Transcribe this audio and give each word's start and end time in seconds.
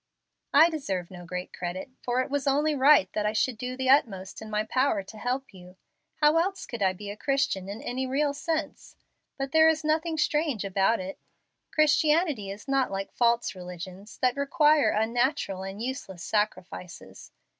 "I 0.51 0.71
deserve 0.71 1.11
no 1.11 1.27
great 1.27 1.53
credit, 1.53 1.91
for 2.01 2.21
it 2.23 2.31
was 2.31 2.47
only 2.47 2.73
right 2.73 3.07
that 3.13 3.27
I 3.27 3.33
should 3.33 3.55
do 3.55 3.77
the 3.77 3.91
utmost 3.91 4.41
in 4.41 4.49
my 4.49 4.63
power 4.63 5.03
to 5.03 5.17
help 5.19 5.53
you. 5.53 5.75
How 6.21 6.37
else 6.39 6.65
could 6.65 6.81
I 6.81 6.91
be 6.91 7.11
a 7.11 7.15
Christian 7.15 7.69
in 7.69 7.83
any 7.83 8.07
real 8.07 8.33
sense? 8.33 8.95
But 9.37 9.51
there 9.51 9.69
is 9.69 9.83
nothing 9.83 10.17
strange 10.17 10.65
about 10.65 10.99
it. 10.99 11.19
Christianity 11.69 12.49
is 12.49 12.67
not 12.67 12.89
like 12.89 13.11
false 13.13 13.53
religions, 13.53 14.17
that 14.23 14.35
require 14.35 14.89
unnatural 14.89 15.61
and 15.61 15.79
useless 15.83 16.23
sacrifices. 16.23 17.31